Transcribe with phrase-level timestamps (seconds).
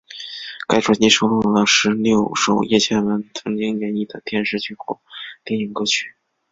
[0.67, 4.99] 该专辑收录了十六首叶蒨文曾经演绎的电视剧或
[5.43, 6.15] 电影歌曲。